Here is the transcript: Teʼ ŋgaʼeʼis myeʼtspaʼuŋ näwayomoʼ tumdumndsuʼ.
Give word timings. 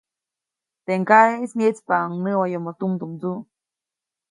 Teʼ 0.85 0.97
ŋgaʼeʼis 1.01 1.51
myeʼtspaʼuŋ 1.57 2.11
näwayomoʼ 2.23 2.75
tumdumndsuʼ. 2.79 3.39